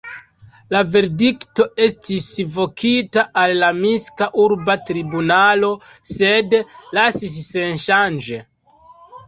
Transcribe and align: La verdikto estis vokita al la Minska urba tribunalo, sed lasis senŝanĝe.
La 0.75 0.79
verdikto 0.93 1.65
estis 1.87 2.29
vokita 2.55 3.25
al 3.43 3.53
la 3.65 3.69
Minska 3.83 4.29
urba 4.47 4.79
tribunalo, 4.89 5.71
sed 6.15 6.59
lasis 7.01 7.39
senŝanĝe. 7.53 8.45